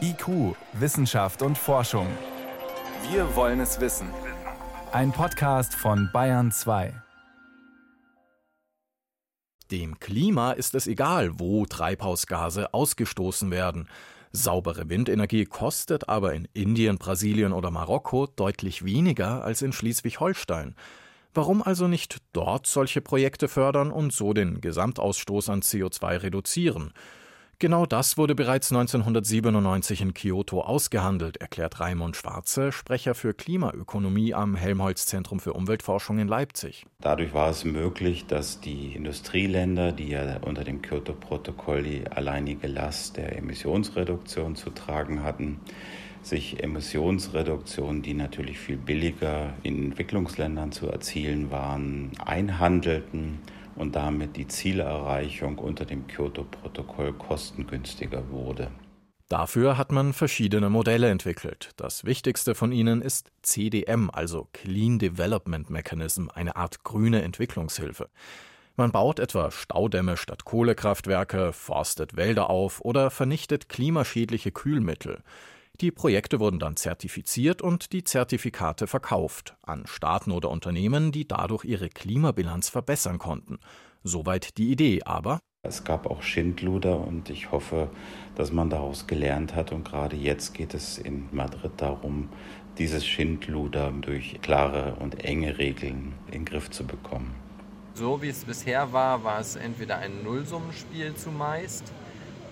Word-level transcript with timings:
IQ, 0.00 0.56
Wissenschaft 0.72 1.42
und 1.42 1.56
Forschung. 1.56 2.08
Wir 3.10 3.36
wollen 3.36 3.60
es 3.60 3.80
wissen. 3.80 4.08
Ein 4.90 5.12
Podcast 5.12 5.74
von 5.74 6.10
Bayern 6.12 6.50
2. 6.50 6.92
Dem 9.70 10.00
Klima 10.00 10.52
ist 10.52 10.74
es 10.74 10.88
egal, 10.88 11.38
wo 11.38 11.66
Treibhausgase 11.66 12.74
ausgestoßen 12.74 13.52
werden. 13.52 13.88
Saubere 14.32 14.88
Windenergie 14.88 15.44
kostet 15.44 16.08
aber 16.08 16.34
in 16.34 16.48
Indien, 16.52 16.98
Brasilien 16.98 17.52
oder 17.52 17.70
Marokko 17.70 18.26
deutlich 18.26 18.84
weniger 18.84 19.44
als 19.44 19.62
in 19.62 19.72
Schleswig-Holstein. 19.72 20.74
Warum 21.32 21.62
also 21.62 21.86
nicht 21.86 22.18
dort 22.32 22.66
solche 22.66 23.00
Projekte 23.00 23.46
fördern 23.46 23.92
und 23.92 24.12
so 24.12 24.32
den 24.32 24.60
Gesamtausstoß 24.60 25.48
an 25.48 25.62
CO2 25.62 26.22
reduzieren? 26.22 26.92
Genau 27.60 27.84
das 27.84 28.16
wurde 28.16 28.34
bereits 28.34 28.72
1997 28.72 30.00
in 30.00 30.14
Kyoto 30.14 30.62
ausgehandelt, 30.62 31.36
erklärt 31.36 31.78
Raimund 31.78 32.16
Schwarze, 32.16 32.72
Sprecher 32.72 33.14
für 33.14 33.34
Klimaökonomie 33.34 34.32
am 34.32 34.54
Helmholtz-Zentrum 34.54 35.40
für 35.40 35.52
Umweltforschung 35.52 36.18
in 36.20 36.26
Leipzig. 36.26 36.86
Dadurch 37.02 37.34
war 37.34 37.50
es 37.50 37.66
möglich, 37.66 38.24
dass 38.24 38.62
die 38.62 38.94
Industrieländer, 38.94 39.92
die 39.92 40.08
ja 40.08 40.38
unter 40.38 40.64
dem 40.64 40.80
Kyoto-Protokoll 40.80 41.82
die 41.82 42.08
alleinige 42.08 42.66
Last 42.66 43.18
der 43.18 43.36
Emissionsreduktion 43.36 44.56
zu 44.56 44.70
tragen 44.70 45.22
hatten, 45.22 45.60
sich 46.22 46.62
Emissionsreduktionen, 46.62 48.00
die 48.00 48.14
natürlich 48.14 48.58
viel 48.58 48.78
billiger 48.78 49.52
in 49.62 49.84
Entwicklungsländern 49.84 50.72
zu 50.72 50.88
erzielen 50.88 51.50
waren, 51.50 52.12
einhandelten 52.24 53.40
und 53.80 53.96
damit 53.96 54.36
die 54.36 54.46
Zielerreichung 54.46 55.56
unter 55.56 55.86
dem 55.86 56.06
Kyoto-Protokoll 56.06 57.14
kostengünstiger 57.14 58.28
wurde. 58.30 58.70
Dafür 59.30 59.78
hat 59.78 59.90
man 59.90 60.12
verschiedene 60.12 60.68
Modelle 60.68 61.08
entwickelt. 61.08 61.70
Das 61.76 62.04
wichtigste 62.04 62.54
von 62.54 62.72
ihnen 62.72 63.00
ist 63.00 63.30
CDM, 63.40 64.10
also 64.12 64.48
Clean 64.52 64.98
Development 64.98 65.70
Mechanism, 65.70 66.28
eine 66.34 66.56
Art 66.56 66.84
grüne 66.84 67.22
Entwicklungshilfe. 67.22 68.10
Man 68.76 68.92
baut 68.92 69.18
etwa 69.18 69.50
Staudämme 69.50 70.18
statt 70.18 70.44
Kohlekraftwerke, 70.44 71.54
forstet 71.54 72.16
Wälder 72.16 72.50
auf 72.50 72.82
oder 72.82 73.10
vernichtet 73.10 73.70
klimaschädliche 73.70 74.52
Kühlmittel. 74.52 75.22
Die 75.80 75.90
Projekte 75.90 76.40
wurden 76.40 76.58
dann 76.58 76.76
zertifiziert 76.76 77.62
und 77.62 77.94
die 77.94 78.04
Zertifikate 78.04 78.86
verkauft 78.86 79.56
an 79.62 79.86
Staaten 79.86 80.30
oder 80.30 80.50
Unternehmen, 80.50 81.10
die 81.10 81.26
dadurch 81.26 81.64
ihre 81.64 81.88
Klimabilanz 81.88 82.68
verbessern 82.68 83.18
konnten. 83.18 83.58
Soweit 84.02 84.58
die 84.58 84.70
Idee, 84.70 85.02
aber 85.04 85.40
es 85.62 85.82
gab 85.84 86.06
auch 86.06 86.22
Schindluder 86.22 86.98
und 86.98 87.30
ich 87.30 87.50
hoffe, 87.50 87.90
dass 88.34 88.52
man 88.52 88.68
daraus 88.68 89.06
gelernt 89.06 89.54
hat. 89.54 89.72
Und 89.72 89.84
gerade 89.84 90.16
jetzt 90.16 90.52
geht 90.52 90.74
es 90.74 90.98
in 90.98 91.28
Madrid 91.32 91.72
darum, 91.78 92.28
dieses 92.76 93.06
Schindluder 93.06 93.90
durch 93.90 94.38
klare 94.42 94.96
und 94.96 95.24
enge 95.24 95.56
Regeln 95.56 96.12
in 96.26 96.32
den 96.32 96.44
Griff 96.44 96.70
zu 96.70 96.86
bekommen. 96.86 97.34
So 97.94 98.20
wie 98.20 98.28
es 98.28 98.44
bisher 98.44 98.92
war, 98.92 99.24
war 99.24 99.40
es 99.40 99.56
entweder 99.56 99.96
ein 99.98 100.22
Nullsummenspiel 100.24 101.14
zumeist 101.14 101.90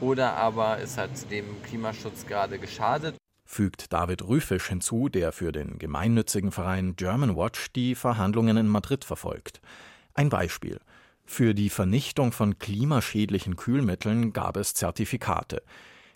oder 0.01 0.35
aber 0.35 0.79
es 0.81 0.99
hat 0.99 1.31
dem 1.31 1.63
Klimaschutz 1.63 2.27
gerade 2.27 2.59
geschadet. 2.59 3.17
Fügt 3.45 3.93
David 3.93 4.23
Rüfisch 4.29 4.69
hinzu, 4.69 5.09
der 5.09 5.33
für 5.33 5.53
den 5.53 5.79
gemeinnützigen 5.79 6.53
Verein 6.53 6.97
German 6.97 7.37
Watch 7.37 7.73
die 7.73 7.95
Verhandlungen 7.95 8.57
in 8.57 8.69
Madrid 8.69 9.05
verfolgt. 9.05 9.61
Ein 10.15 10.29
Beispiel. 10.29 10.81
Für 11.25 11.55
die 11.55 11.71
Vernichtung 11.71 12.33
von 12.33 12.59
klimaschädlichen 12.59 13.57
Kühlmitteln 13.57 14.33
gab 14.33 14.57
es 14.57 14.75
Zertifikate. 14.75 15.63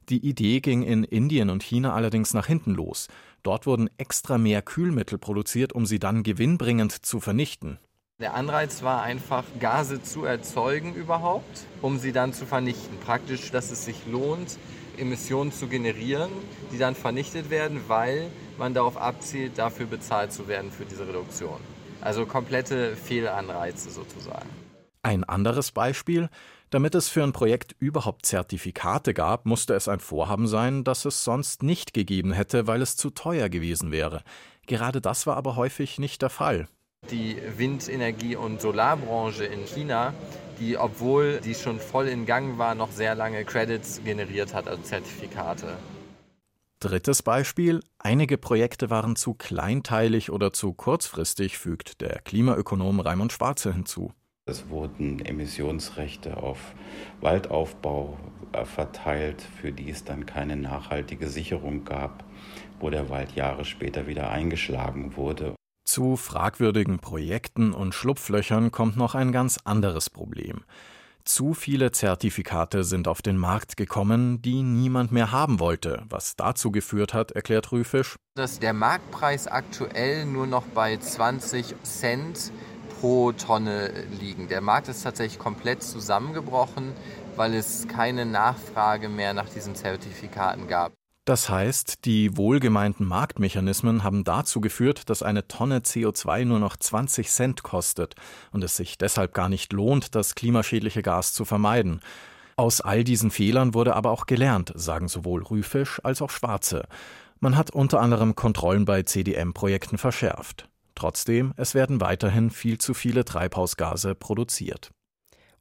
Die 0.09 0.27
Idee 0.27 0.61
ging 0.61 0.83
in 0.83 1.05
Indien 1.05 1.51
und 1.51 1.63
China 1.63 1.95
allerdings 1.95 2.35
nach 2.35 2.47
hinten 2.47 2.75
los. 2.75 3.09
Dort 3.43 3.67
wurden 3.67 3.89
extra 3.99 4.39
mehr 4.39 4.63
Kühlmittel 4.63 5.19
produziert, 5.19 5.73
um 5.73 5.87
sie 5.87 5.99
dann 5.99 6.23
gewinnbringend 6.23 6.93
zu 6.93 7.21
vernichten. 7.21 7.79
Der 8.23 8.35
Anreiz 8.35 8.85
war 8.85 9.03
einfach, 9.03 9.42
Gase 9.59 10.01
zu 10.01 10.25
erzeugen 10.25 10.95
überhaupt, 10.95 11.67
um 11.81 11.98
sie 11.98 12.13
dann 12.13 12.33
zu 12.33 12.47
vernichten. 12.47 12.98
Praktisch, 13.01 13.51
dass 13.51 13.73
es 13.73 13.85
sich 13.85 14.07
lohnt, 14.07 14.59
Emissionen 14.97 15.51
zu 15.51 15.67
generieren, 15.67 16.31
die 16.73 16.79
dann 16.79 16.95
vernichtet 16.95 17.51
werden, 17.51 17.81
weil 17.89 18.31
man 18.59 18.75
darauf 18.75 18.97
abzielt, 18.97 19.59
dafür 19.59 19.86
bezahlt 19.86 20.33
zu 20.33 20.47
werden 20.47 20.70
für 20.70 20.85
diese 20.85 21.09
Reduktion. 21.09 21.59
Also 22.01 22.25
komplette 22.25 22.95
Fehlanreize 22.95 23.91
sozusagen. 23.91 24.48
Ein 25.03 25.25
anderes 25.25 25.73
Beispiel, 25.73 26.29
damit 26.70 26.95
es 26.95 27.09
für 27.09 27.25
ein 27.25 27.33
Projekt 27.33 27.75
überhaupt 27.81 28.25
Zertifikate 28.25 29.15
gab, 29.15 29.47
musste 29.47 29.75
es 29.75 29.89
ein 29.89 29.98
Vorhaben 29.98 30.47
sein, 30.47 30.85
das 30.85 31.07
es 31.07 31.25
sonst 31.25 31.65
nicht 31.65 31.92
gegeben 31.92 32.33
hätte, 32.33 32.69
weil 32.69 32.83
es 32.83 32.97
zu 32.97 33.11
teuer 33.11 33.48
gewesen 33.48 33.91
wäre. 33.91 34.23
Gerade 34.69 35.01
das 35.01 35.27
war 35.27 35.36
aber 35.36 35.57
häufig 35.57 35.98
nicht 35.98 36.23
der 36.23 36.31
Fall. 36.31 36.69
Die 37.11 37.36
Windenergie- 37.57 38.36
und 38.36 38.61
Solarbranche 38.61 39.45
in 39.45 39.67
China, 39.67 40.14
die, 40.58 40.79
obwohl 40.79 41.40
die 41.40 41.55
schon 41.55 41.79
voll 41.79 42.08
in 42.08 42.27
Gang 42.27 42.58
war, 42.58 42.74
noch 42.74 42.90
sehr 42.90 43.14
lange 43.14 43.45
Credits 43.45 44.02
generiert 44.05 44.55
hat, 44.55 44.68
also 44.68 44.83
Zertifikate. 44.83 45.77
Drittes 46.80 47.23
Beispiel. 47.23 47.80
Einige 47.98 48.39
Projekte 48.39 48.91
waren 48.91 49.14
zu 49.14 49.35
kleinteilig 49.35 50.30
oder 50.30 50.52
zu 50.52 50.73
kurzfristig, 50.73 51.58
fügt 51.58 52.01
der 52.01 52.20
Klimaökonom 52.20 53.01
Raimund 53.01 53.33
Schwarze 53.33 53.73
hinzu. 53.73 54.12
Es 54.46 54.68
wurden 54.68 55.24
Emissionsrechte 55.24 56.39
auf 56.39 56.58
Waldaufbau 57.20 58.18
äh, 58.52 58.64
verteilt, 58.64 59.41
für 59.41 59.70
die 59.70 59.91
es 59.91 60.02
dann 60.02 60.27
keine 60.27 60.57
nachhaltige 60.57 61.29
Sicherung 61.29 61.85
gab, 61.85 62.24
wo 62.80 62.91
der 62.91 63.08
Wald 63.08 63.36
Jahre 63.36 63.64
später 63.64 64.08
wieder 64.08 64.30
eingeschlagen 64.30 65.17
wurde. 65.17 65.55
Zu 65.92 66.17
fragwürdigen 66.17 67.01
Projekten 67.01 67.75
und 67.75 67.95
Schlupflöchern 67.95 68.70
kommt 68.70 68.97
noch 68.97 69.14
ein 69.14 69.30
ganz 69.30 69.58
anderes 69.64 70.08
Problem. 70.08 70.64
Zu 71.27 71.53
viele 71.53 71.92
Zertifikate 71.92 72.83
sind 72.83 73.08
auf 73.08 73.20
den 73.20 73.36
Markt 73.36 73.77
gekommen, 73.77 74.41
die 74.41 74.63
niemand 74.63 75.13
mehr 75.13 75.33
haben 75.33 75.61
wollte, 75.61 76.03
was 76.08 76.35
dazu 76.35 76.70
geführt 76.70 77.13
hat, 77.13 77.33
erklärt 77.33 77.73
Rüfisch, 77.73 78.17
dass 78.36 78.58
der 78.58 78.73
Marktpreis 78.73 79.47
aktuell 79.47 80.25
nur 80.25 80.47
noch 80.47 80.64
bei 80.64 80.97
20 80.97 81.75
Cent 81.83 82.53
pro 82.98 83.33
Tonne 83.33 83.92
liegen. 84.19 84.48
Der 84.48 84.63
Markt 84.63 84.89
ist 84.89 85.03
tatsächlich 85.03 85.39
komplett 85.39 85.83
zusammengebrochen, 85.83 86.95
weil 87.36 87.53
es 87.53 87.86
keine 87.86 88.24
Nachfrage 88.24 89.11
mehr 89.11 89.35
nach 89.35 89.51
diesen 89.51 89.74
Zertifikaten 89.74 90.69
gab. 90.69 90.95
Das 91.25 91.49
heißt, 91.49 92.05
die 92.05 92.37
wohlgemeinten 92.37 93.07
Marktmechanismen 93.07 94.03
haben 94.03 94.25
dazu 94.25 94.61
geführt, 94.61 95.09
dass 95.09 95.23
eine 95.23 95.47
Tonne 95.47 95.79
CO2 95.79 96.45
nur 96.45 96.59
noch 96.59 96.77
20 96.77 97.31
Cent 97.31 97.63
kostet 97.63 98.17
und 98.51 98.65
es 98.65 98.77
sich 98.77 98.99
deshalb 98.99 99.33
gar 99.33 99.49
nicht 99.49 99.73
lohnt, 99.73 100.17
das 100.17 100.35
klimaschädliche 100.35 101.03
Gas 101.03 101.33
zu 101.33 101.45
vermeiden. 101.45 102.01
Aus 102.57 102.81
all 102.81 103.05
diesen 103.05 103.31
Fehlern 103.31 103.73
wurde 103.73 103.95
aber 103.95 104.11
auch 104.11 104.27
gelernt, 104.27 104.73
sagen 104.75 105.07
sowohl 105.07 105.45
Rüfisch 105.45 106.01
als 106.05 106.23
auch 106.23 106.31
Schwarze. 106.31 106.87
Man 107.39 107.57
hat 107.57 107.71
unter 107.71 108.01
anderem 108.01 108.35
Kontrollen 108.35 108.85
bei 108.85 109.05
CDM-Projekten 109.05 109.99
verschärft. 109.99 110.69
Trotzdem, 110.97 111.55
es 111.57 111.75
werden 111.75 112.01
weiterhin 112.01 112.51
viel 112.51 112.79
zu 112.79 112.95
viele 112.95 113.25
Treibhausgase 113.25 114.17
produziert. 114.17 114.91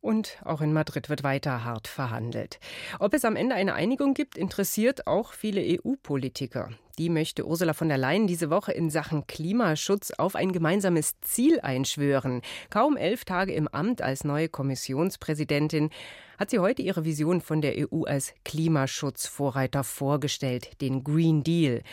Und 0.01 0.39
auch 0.43 0.61
in 0.61 0.73
Madrid 0.73 1.09
wird 1.09 1.23
weiter 1.23 1.63
hart 1.63 1.87
verhandelt. 1.87 2.59
Ob 2.99 3.13
es 3.13 3.23
am 3.23 3.35
Ende 3.35 3.53
eine 3.53 3.75
Einigung 3.75 4.15
gibt, 4.15 4.35
interessiert 4.35 5.05
auch 5.05 5.31
viele 5.33 5.61
EU-Politiker. 5.61 6.71
Die 6.97 7.09
möchte 7.09 7.47
Ursula 7.47 7.73
von 7.73 7.87
der 7.87 7.99
Leyen 7.99 8.25
diese 8.25 8.49
Woche 8.49 8.71
in 8.71 8.89
Sachen 8.89 9.27
Klimaschutz 9.27 10.11
auf 10.11 10.35
ein 10.35 10.51
gemeinsames 10.51 11.19
Ziel 11.21 11.59
einschwören. 11.61 12.41
Kaum 12.71 12.97
elf 12.97 13.25
Tage 13.25 13.53
im 13.53 13.67
Amt 13.67 14.01
als 14.01 14.23
neue 14.23 14.49
Kommissionspräsidentin 14.49 15.91
hat 16.39 16.49
sie 16.49 16.59
heute 16.59 16.81
ihre 16.81 17.05
Vision 17.05 17.39
von 17.39 17.61
der 17.61 17.75
EU 17.77 18.03
als 18.03 18.33
Klimaschutzvorreiter 18.43 19.83
vorgestellt, 19.83 20.81
den 20.81 21.03
Green 21.03 21.43
Deal. 21.43 21.83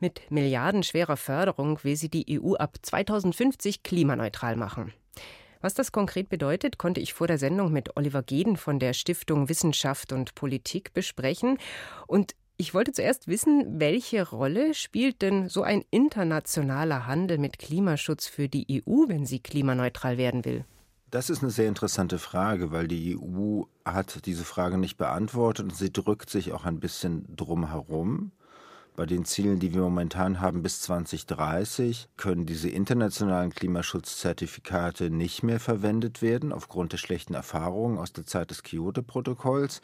Mit 0.00 0.30
milliardenschwerer 0.30 1.18
Förderung 1.18 1.78
will 1.84 1.96
sie 1.96 2.08
die 2.08 2.40
EU 2.40 2.54
ab 2.54 2.78
2050 2.80 3.82
klimaneutral 3.82 4.56
machen. 4.56 4.92
Was 5.62 5.74
das 5.74 5.92
konkret 5.92 6.28
bedeutet, 6.28 6.76
konnte 6.76 7.00
ich 7.00 7.14
vor 7.14 7.28
der 7.28 7.38
Sendung 7.38 7.72
mit 7.72 7.96
Oliver 7.96 8.22
Geden 8.22 8.56
von 8.56 8.80
der 8.80 8.92
Stiftung 8.92 9.48
Wissenschaft 9.48 10.12
und 10.12 10.34
Politik 10.34 10.92
besprechen. 10.92 11.56
Und 12.08 12.34
ich 12.56 12.74
wollte 12.74 12.90
zuerst 12.90 13.28
wissen, 13.28 13.80
welche 13.80 14.28
Rolle 14.28 14.74
spielt 14.74 15.22
denn 15.22 15.48
so 15.48 15.62
ein 15.62 15.84
internationaler 15.90 17.06
Handel 17.06 17.38
mit 17.38 17.60
Klimaschutz 17.60 18.26
für 18.26 18.48
die 18.48 18.82
EU, 18.86 19.08
wenn 19.08 19.24
sie 19.24 19.38
klimaneutral 19.38 20.18
werden 20.18 20.44
will? 20.44 20.64
Das 21.12 21.30
ist 21.30 21.42
eine 21.42 21.52
sehr 21.52 21.68
interessante 21.68 22.18
Frage, 22.18 22.72
weil 22.72 22.88
die 22.88 23.16
EU 23.16 23.62
hat 23.84 24.26
diese 24.26 24.44
Frage 24.44 24.78
nicht 24.78 24.96
beantwortet 24.96 25.66
und 25.66 25.76
sie 25.76 25.92
drückt 25.92 26.28
sich 26.28 26.52
auch 26.52 26.64
ein 26.64 26.80
bisschen 26.80 27.24
drum 27.36 27.68
herum. 27.68 28.32
Bei 28.94 29.06
den 29.06 29.24
Zielen, 29.24 29.58
die 29.58 29.72
wir 29.72 29.80
momentan 29.80 30.40
haben 30.40 30.62
bis 30.62 30.82
2030, 30.82 32.08
können 32.18 32.44
diese 32.44 32.68
internationalen 32.68 33.50
Klimaschutzzertifikate 33.50 35.08
nicht 35.08 35.42
mehr 35.42 35.60
verwendet 35.60 36.20
werden 36.20 36.52
aufgrund 36.52 36.92
der 36.92 36.98
schlechten 36.98 37.32
Erfahrungen 37.32 37.96
aus 37.96 38.12
der 38.12 38.26
Zeit 38.26 38.50
des 38.50 38.62
Kyoto-Protokolls. 38.62 39.80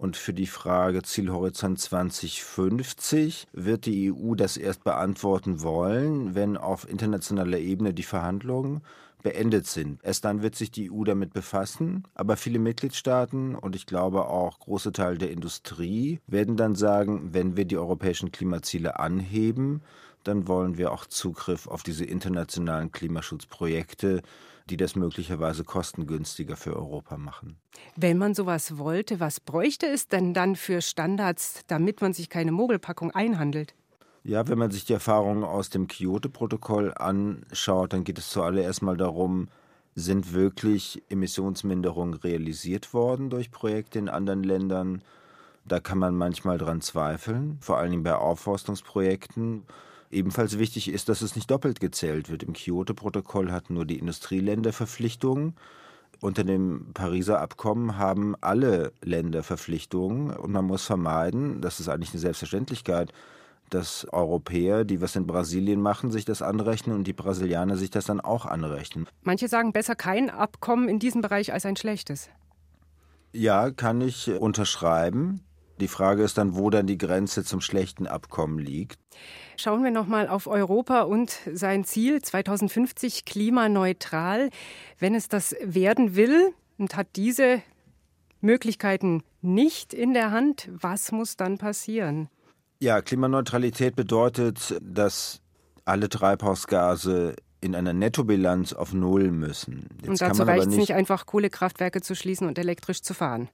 Und 0.00 0.16
für 0.16 0.32
die 0.32 0.46
Frage 0.46 1.02
Zielhorizont 1.02 1.78
2050 1.78 3.48
wird 3.52 3.84
die 3.84 4.10
EU 4.10 4.34
das 4.34 4.56
erst 4.56 4.82
beantworten 4.82 5.60
wollen, 5.60 6.34
wenn 6.34 6.56
auf 6.56 6.88
internationaler 6.88 7.58
Ebene 7.58 7.92
die 7.92 8.02
Verhandlungen 8.02 8.80
beendet 9.22 9.66
sind. 9.66 10.00
Erst 10.02 10.24
dann 10.24 10.40
wird 10.40 10.56
sich 10.56 10.70
die 10.70 10.90
EU 10.90 11.04
damit 11.04 11.34
befassen, 11.34 12.04
aber 12.14 12.38
viele 12.38 12.58
Mitgliedstaaten 12.58 13.54
und 13.54 13.76
ich 13.76 13.84
glaube 13.84 14.24
auch 14.24 14.58
große 14.60 14.92
Teile 14.92 15.18
der 15.18 15.32
Industrie 15.32 16.20
werden 16.26 16.56
dann 16.56 16.76
sagen, 16.76 17.34
wenn 17.34 17.58
wir 17.58 17.66
die 17.66 17.76
europäischen 17.76 18.32
Klimaziele 18.32 18.98
anheben, 18.98 19.82
dann 20.24 20.48
wollen 20.48 20.78
wir 20.78 20.92
auch 20.92 21.06
Zugriff 21.06 21.66
auf 21.66 21.82
diese 21.82 22.04
internationalen 22.04 22.92
Klimaschutzprojekte, 22.92 24.22
die 24.68 24.76
das 24.76 24.94
möglicherweise 24.94 25.64
kostengünstiger 25.64 26.56
für 26.56 26.76
Europa 26.76 27.16
machen. 27.16 27.56
Wenn 27.96 28.18
man 28.18 28.34
sowas 28.34 28.78
wollte, 28.78 29.20
was 29.20 29.40
bräuchte 29.40 29.86
es 29.86 30.08
denn 30.08 30.34
dann 30.34 30.56
für 30.56 30.80
Standards, 30.80 31.62
damit 31.66 32.00
man 32.00 32.12
sich 32.12 32.28
keine 32.28 32.52
Mogelpackung 32.52 33.10
einhandelt? 33.10 33.74
Ja, 34.22 34.46
wenn 34.48 34.58
man 34.58 34.70
sich 34.70 34.84
die 34.84 34.92
Erfahrungen 34.92 35.44
aus 35.44 35.70
dem 35.70 35.88
Kyoto-Protokoll 35.88 36.92
anschaut, 36.94 37.92
dann 37.92 38.04
geht 38.04 38.18
es 38.18 38.28
zuallererst 38.28 38.82
mal 38.82 38.96
darum, 38.96 39.48
sind 39.94 40.34
wirklich 40.34 41.02
Emissionsminderungen 41.08 42.14
realisiert 42.14 42.94
worden 42.94 43.30
durch 43.30 43.50
Projekte 43.50 43.98
in 43.98 44.08
anderen 44.08 44.44
Ländern? 44.44 45.02
Da 45.64 45.80
kann 45.80 45.98
man 45.98 46.14
manchmal 46.14 46.58
dran 46.58 46.80
zweifeln, 46.80 47.58
vor 47.60 47.78
allem 47.78 48.02
bei 48.02 48.14
Aufforstungsprojekten. 48.14 49.64
Ebenfalls 50.10 50.58
wichtig 50.58 50.88
ist, 50.88 51.08
dass 51.08 51.22
es 51.22 51.36
nicht 51.36 51.50
doppelt 51.50 51.78
gezählt 51.78 52.30
wird. 52.30 52.42
Im 52.42 52.52
Kyoto-Protokoll 52.52 53.52
hatten 53.52 53.74
nur 53.74 53.86
die 53.86 53.98
Industrieländer 53.98 54.72
Verpflichtungen. 54.72 55.54
Unter 56.20 56.44
dem 56.44 56.92
Pariser 56.92 57.40
Abkommen 57.40 57.96
haben 57.96 58.34
alle 58.40 58.92
Länder 59.02 59.42
Verpflichtungen 59.42 60.30
und 60.30 60.52
man 60.52 60.64
muss 60.64 60.84
vermeiden, 60.84 61.62
das 61.62 61.80
ist 61.80 61.88
eigentlich 61.88 62.10
eine 62.10 62.20
Selbstverständlichkeit, 62.20 63.12
dass 63.70 64.04
Europäer, 64.12 64.84
die 64.84 65.00
was 65.00 65.16
in 65.16 65.26
Brasilien 65.26 65.80
machen, 65.80 66.10
sich 66.10 66.24
das 66.24 66.42
anrechnen 66.42 66.96
und 66.96 67.06
die 67.06 67.12
Brasilianer 67.12 67.76
sich 67.76 67.90
das 67.90 68.04
dann 68.04 68.20
auch 68.20 68.44
anrechnen. 68.44 69.06
Manche 69.22 69.48
sagen 69.48 69.72
besser 69.72 69.94
kein 69.94 70.28
Abkommen 70.28 70.88
in 70.88 70.98
diesem 70.98 71.22
Bereich 71.22 71.52
als 71.52 71.64
ein 71.64 71.76
schlechtes. 71.76 72.28
Ja, 73.32 73.70
kann 73.70 74.00
ich 74.00 74.28
unterschreiben. 74.28 75.40
Die 75.80 75.88
Frage 75.88 76.22
ist 76.22 76.38
dann, 76.38 76.56
wo 76.56 76.70
dann 76.70 76.86
die 76.86 76.98
Grenze 76.98 77.44
zum 77.44 77.60
schlechten 77.60 78.06
Abkommen 78.06 78.58
liegt. 78.58 78.98
Schauen 79.56 79.82
wir 79.82 79.90
noch 79.90 80.06
mal 80.06 80.28
auf 80.28 80.46
Europa 80.46 81.02
und 81.02 81.38
sein 81.52 81.84
Ziel 81.84 82.22
2050 82.22 83.24
klimaneutral. 83.24 84.50
Wenn 84.98 85.14
es 85.14 85.28
das 85.28 85.56
werden 85.62 86.16
will 86.16 86.52
und 86.78 86.96
hat 86.96 87.08
diese 87.16 87.62
Möglichkeiten 88.40 89.22
nicht 89.42 89.94
in 89.94 90.14
der 90.14 90.30
Hand, 90.30 90.68
was 90.72 91.12
muss 91.12 91.36
dann 91.36 91.58
passieren? 91.58 92.28
Ja, 92.78 93.02
Klimaneutralität 93.02 93.96
bedeutet, 93.96 94.78
dass 94.82 95.40
alle 95.84 96.08
Treibhausgase 96.08 97.36
in 97.60 97.74
einer 97.74 97.92
Nettobilanz 97.92 98.72
auf 98.72 98.92
Null 98.94 99.30
müssen. 99.30 99.88
Jetzt 100.00 100.08
und 100.08 100.20
dazu 100.20 100.42
reicht 100.42 100.68
es 100.68 100.76
nicht 100.76 100.94
einfach, 100.94 101.26
Kohlekraftwerke 101.26 102.00
zu 102.00 102.14
schließen 102.14 102.46
und 102.46 102.58
elektrisch 102.58 103.02
zu 103.02 103.12
fahren. 103.12 103.50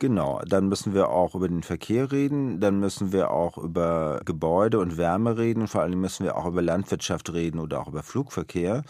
Genau, 0.00 0.40
dann 0.46 0.68
müssen 0.70 0.94
wir 0.94 1.10
auch 1.10 1.34
über 1.34 1.46
den 1.46 1.62
Verkehr 1.62 2.10
reden, 2.10 2.58
dann 2.58 2.80
müssen 2.80 3.12
wir 3.12 3.30
auch 3.30 3.58
über 3.58 4.22
Gebäude 4.24 4.78
und 4.78 4.96
Wärme 4.96 5.36
reden, 5.36 5.68
vor 5.68 5.82
allem 5.82 6.00
müssen 6.00 6.24
wir 6.24 6.38
auch 6.38 6.46
über 6.46 6.62
Landwirtschaft 6.62 7.30
reden 7.34 7.60
oder 7.60 7.82
auch 7.82 7.88
über 7.88 8.02
Flugverkehr. 8.02 8.82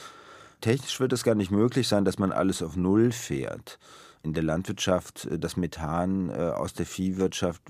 Technisch 0.60 1.00
wird 1.00 1.12
es 1.12 1.24
gar 1.24 1.34
nicht 1.34 1.50
möglich 1.50 1.88
sein, 1.88 2.04
dass 2.04 2.20
man 2.20 2.30
alles 2.30 2.62
auf 2.62 2.76
Null 2.76 3.10
fährt. 3.10 3.80
In 4.22 4.34
der 4.34 4.44
Landwirtschaft 4.44 5.24
äh, 5.24 5.36
das 5.36 5.56
Methan 5.56 6.28
äh, 6.28 6.34
aus 6.34 6.74
der 6.74 6.86
Viehwirtschaft 6.86 7.60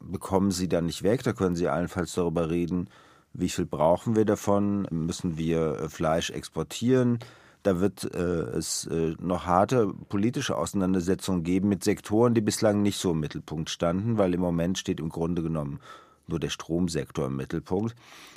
bekommen 0.00 0.50
Sie 0.50 0.66
dann 0.66 0.86
nicht 0.86 1.02
weg. 1.02 1.22
Da 1.24 1.34
können 1.34 1.56
Sie 1.56 1.68
allenfalls 1.68 2.14
darüber 2.14 2.48
reden, 2.48 2.88
wie 3.34 3.50
viel 3.50 3.66
brauchen 3.66 4.16
wir 4.16 4.24
davon, 4.24 4.88
müssen 4.90 5.36
wir 5.36 5.78
äh, 5.78 5.88
Fleisch 5.90 6.30
exportieren. 6.30 7.18
Da 7.62 7.80
wird 7.80 8.12
äh, 8.14 8.18
es 8.18 8.86
äh, 8.86 9.14
noch 9.20 9.46
harte 9.46 9.92
politische 10.08 10.56
Auseinandersetzungen 10.56 11.44
geben 11.44 11.68
mit 11.68 11.84
Sektoren, 11.84 12.34
die 12.34 12.40
bislang 12.40 12.82
nicht 12.82 12.98
so 12.98 13.12
im 13.12 13.20
Mittelpunkt 13.20 13.70
standen, 13.70 14.18
weil 14.18 14.34
im 14.34 14.40
Moment 14.40 14.78
steht 14.78 14.98
im 14.98 15.10
Grunde 15.10 15.42
genommen 15.42 15.80
nur 16.26 16.40
der 16.40 16.50
Stromsektor 16.50 17.26
im 17.26 17.36
Mittelpunkt. 17.36 17.94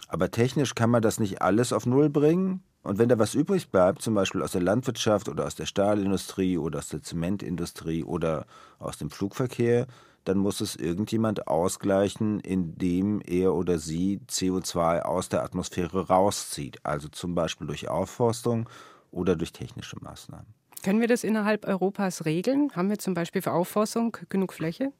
Aber 0.08 0.30
technisch 0.30 0.76
kann 0.76 0.92
man 0.92 1.02
das 1.02 1.20
nicht 1.20 1.42
alles 1.42 1.74
auf 1.74 1.86
Null 1.86 2.10
bringen. 2.10 2.62
Und 2.84 3.00
wenn 3.00 3.10
da 3.10 3.18
was 3.18 3.34
übrig 3.34 3.72
bleibt, 3.72 4.04
zum 4.04 4.14
Beispiel 4.14 4.44
aus 4.44 4.52
der 4.52 4.62
Landwirtschaft 4.62 5.28
oder 5.28 5.46
aus 5.46 5.56
der 5.56 5.66
Stahlindustrie 5.66 6.60
oder 6.60 6.80
aus 6.80 6.90
der 6.90 7.02
Zementindustrie 7.02 8.04
oder 8.04 8.46
aus 8.78 9.00
dem 9.00 9.10
Flugverkehr, 9.10 9.88
dann 10.24 10.38
muss 10.38 10.62
es 10.62 10.76
irgendjemand 10.76 11.48
ausgleichen, 11.48 12.40
indem 12.40 13.22
er 13.26 13.56
oder 13.56 13.80
sie 13.80 14.20
CO2 14.30 15.02
aus 15.02 15.30
der 15.30 15.44
Atmosphäre 15.44 16.08
rauszieht. 16.08 16.80
Also 16.84 17.08
zum 17.08 17.34
Beispiel 17.34 17.66
durch 17.66 17.88
Aufforstung 17.88 18.70
oder 19.16 19.36
durch 19.36 19.54
technische 19.54 19.98
Maßnahmen. 20.02 20.46
Können 20.84 21.02
wir 21.02 21.08
das 21.08 21.24
innerhalb 21.24 21.66
Europas 21.66 22.26
regeln? 22.26 22.72
Haben 22.76 22.90
wir 22.90 23.00
zum 23.00 23.16
Beispiel 23.16 23.42
für 23.42 23.54
Aufforstung 23.54 24.16
genug 24.30 24.54
Fläche? 24.54 24.92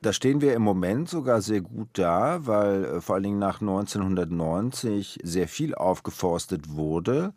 Da 0.00 0.12
stehen 0.12 0.40
wir 0.40 0.54
im 0.54 0.62
Moment 0.62 1.08
sogar 1.08 1.42
sehr 1.42 1.60
gut 1.60 1.88
da, 1.94 2.46
weil 2.46 2.84
äh, 2.84 3.00
vor 3.00 3.14
allen 3.14 3.24
Dingen 3.24 3.38
nach 3.38 3.60
1990 3.60 5.20
sehr 5.22 5.48
viel 5.48 5.74
aufgeforstet 5.74 6.70
wurde. 6.70 7.32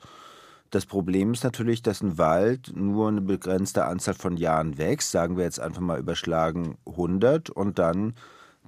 Das 0.71 0.85
Problem 0.85 1.33
ist 1.33 1.43
natürlich, 1.43 1.83
dass 1.83 2.01
ein 2.01 2.17
Wald 2.17 2.71
nur 2.75 3.07
eine 3.07 3.21
begrenzte 3.21 3.85
Anzahl 3.85 4.15
von 4.15 4.35
Jahren 4.35 4.77
wächst, 4.77 5.11
sagen 5.11 5.37
wir 5.37 5.43
jetzt 5.43 5.59
einfach 5.59 5.81
mal 5.81 5.99
überschlagen 5.99 6.77
100 6.87 7.51
und 7.51 7.77
dann 7.77 8.15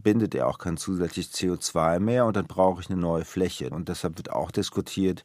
bindet 0.03 0.35
er 0.35 0.47
auch 0.47 0.59
kein 0.59 0.77
zusätzliches 0.77 1.33
CO2 1.33 1.99
mehr 1.99 2.25
und 2.25 2.35
dann 2.35 2.45
brauche 2.45 2.81
ich 2.81 2.89
eine 2.89 3.01
neue 3.01 3.25
Fläche. 3.25 3.71
Und 3.71 3.89
deshalb 3.89 4.17
wird 4.17 4.31
auch 4.31 4.51
diskutiert, 4.51 5.23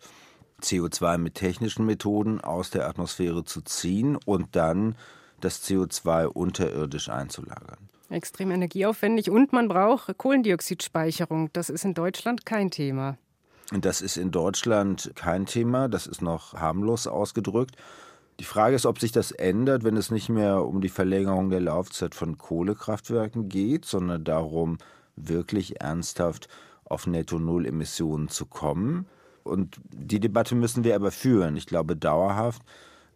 CO2 0.62 1.18
mit 1.18 1.34
technischen 1.34 1.86
Methoden 1.86 2.40
aus 2.40 2.70
der 2.70 2.88
Atmosphäre 2.88 3.44
zu 3.44 3.60
ziehen 3.60 4.16
und 4.24 4.54
dann 4.56 4.94
das 5.40 5.62
CO2 5.64 6.26
unterirdisch 6.26 7.08
einzulagern. 7.08 7.88
Extrem 8.10 8.50
energieaufwendig 8.50 9.30
und 9.30 9.52
man 9.52 9.68
braucht 9.68 10.16
Kohlendioxidspeicherung. 10.18 11.50
Das 11.52 11.70
ist 11.70 11.84
in 11.84 11.94
Deutschland 11.94 12.44
kein 12.44 12.70
Thema. 12.70 13.16
Das 13.70 14.02
ist 14.02 14.18
in 14.18 14.30
Deutschland 14.30 15.12
kein 15.14 15.46
Thema, 15.46 15.88
das 15.88 16.06
ist 16.06 16.20
noch 16.20 16.52
harmlos 16.54 17.06
ausgedrückt. 17.06 17.76
Die 18.38 18.44
Frage 18.44 18.76
ist, 18.76 18.86
ob 18.86 18.98
sich 18.98 19.12
das 19.12 19.30
ändert, 19.30 19.84
wenn 19.84 19.96
es 19.96 20.10
nicht 20.10 20.28
mehr 20.28 20.64
um 20.64 20.80
die 20.80 20.88
Verlängerung 20.88 21.48
der 21.48 21.60
Laufzeit 21.60 22.14
von 22.14 22.38
Kohlekraftwerken 22.38 23.48
geht, 23.48 23.84
sondern 23.84 24.24
darum, 24.24 24.78
wirklich 25.16 25.80
ernsthaft 25.80 26.48
auf 26.84 27.06
Netto-Null-Emissionen 27.06 28.28
zu 28.28 28.46
kommen. 28.46 29.06
Und 29.44 29.76
die 29.90 30.20
Debatte 30.20 30.54
müssen 30.54 30.84
wir 30.84 30.94
aber 30.94 31.10
führen. 31.10 31.56
Ich 31.56 31.66
glaube, 31.66 31.96
dauerhaft 31.96 32.62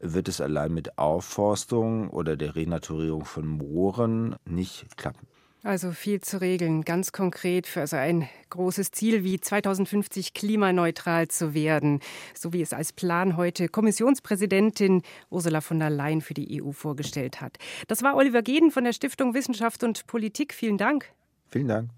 wird 0.00 0.28
es 0.28 0.40
allein 0.40 0.72
mit 0.74 0.98
Aufforstung 0.98 2.10
oder 2.10 2.36
der 2.36 2.54
Renaturierung 2.54 3.24
von 3.24 3.46
Mooren 3.46 4.36
nicht 4.44 4.96
klappen. 4.96 5.26
Also 5.66 5.90
viel 5.90 6.20
zu 6.20 6.40
regeln, 6.40 6.82
ganz 6.82 7.10
konkret 7.10 7.66
für 7.66 7.84
so 7.88 7.96
ein 7.96 8.28
großes 8.50 8.92
Ziel 8.92 9.24
wie 9.24 9.40
2050 9.40 10.32
klimaneutral 10.32 11.26
zu 11.26 11.54
werden, 11.54 11.98
so 12.38 12.52
wie 12.52 12.62
es 12.62 12.72
als 12.72 12.92
Plan 12.92 13.36
heute 13.36 13.68
Kommissionspräsidentin 13.68 15.02
Ursula 15.28 15.60
von 15.60 15.80
der 15.80 15.90
Leyen 15.90 16.20
für 16.20 16.34
die 16.34 16.62
EU 16.62 16.70
vorgestellt 16.70 17.40
hat. 17.40 17.58
Das 17.88 18.04
war 18.04 18.14
Oliver 18.14 18.42
Geden 18.42 18.70
von 18.70 18.84
der 18.84 18.92
Stiftung 18.92 19.34
Wissenschaft 19.34 19.82
und 19.82 20.06
Politik. 20.06 20.54
Vielen 20.54 20.78
Dank. 20.78 21.10
Vielen 21.48 21.66
Dank. 21.66 21.90